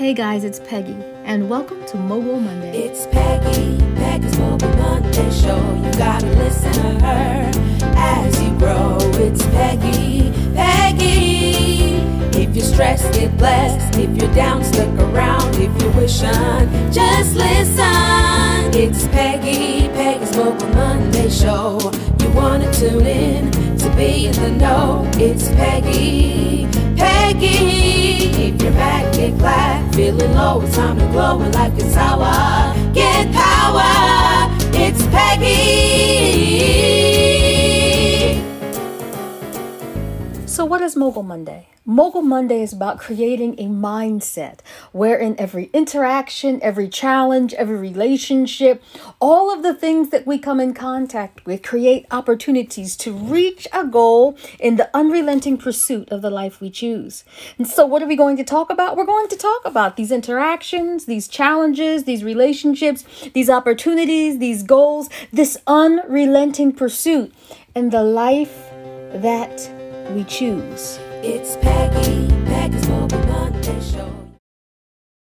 [0.00, 2.84] Hey guys, it's Peggy, and welcome to Mogul Monday.
[2.84, 5.58] It's Peggy, Peggy's Mogul Monday show.
[5.84, 7.50] You gotta listen to her
[7.96, 8.96] as you grow.
[9.20, 11.96] It's Peggy, Peggy.
[12.40, 13.98] If you're stressed, get blessed.
[13.98, 15.54] If you're down, stick around.
[15.56, 16.30] If you're wishing,
[16.90, 18.72] just listen.
[18.72, 21.78] It's Peggy, Peggy's Mogul Monday show.
[22.20, 25.06] You wanna tune in to be in the know.
[25.16, 28.29] It's Peggy, Peggy.
[29.20, 29.94] Get glad.
[29.94, 31.36] Feeling low, it's time to glow.
[31.36, 34.48] When life gets sour, get power.
[34.72, 35.60] It's Peggy.
[40.46, 41.68] So, what is Mogul Monday?
[41.90, 44.60] Mogul Monday is about creating a mindset
[44.92, 48.80] wherein every interaction, every challenge, every relationship,
[49.18, 53.84] all of the things that we come in contact with create opportunities to reach a
[53.84, 57.24] goal in the unrelenting pursuit of the life we choose.
[57.58, 58.96] And so, what are we going to talk about?
[58.96, 63.04] We're going to talk about these interactions, these challenges, these relationships,
[63.34, 67.34] these opportunities, these goals, this unrelenting pursuit,
[67.74, 68.70] and the life
[69.12, 69.68] that
[70.14, 71.00] we choose.
[71.22, 73.19] It's Peggy, Peggy's show.